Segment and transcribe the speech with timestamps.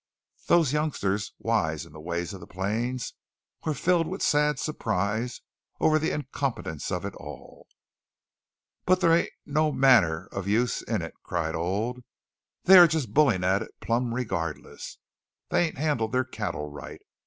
[0.47, 3.13] Those youngsters, wise in the ways of the plains,
[3.63, 5.41] were filled with sad surprise
[5.79, 7.67] over the incompetence of it all.
[8.87, 11.99] "But thar ain't no manner of use in it!" cried Old.
[12.63, 14.97] "They are just bullin' at it plumb regardless!
[15.49, 17.01] They ain't handled their cattle right!